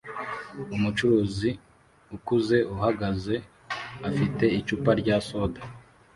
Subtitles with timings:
[0.75, 1.49] Umucuruzi
[2.15, 3.35] ukuze uhagaze
[4.07, 5.61] afite icupa rya soda